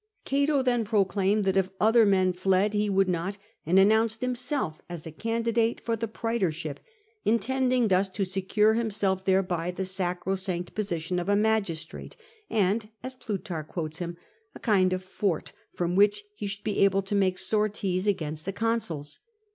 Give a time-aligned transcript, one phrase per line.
[0.25, 5.05] Cato then proclaimed that if other men fled he would not, and announced himself as
[5.05, 6.77] a candidate for the prae torship,
[7.23, 12.17] intending thus to secure himself thereby the sacrosanct position of a magistrate,
[12.49, 14.17] and (as Plutarch quotes him)''
[14.55, 18.51] a kind of fort from which he should be able to make sorties against the
[18.53, 19.19] consuls."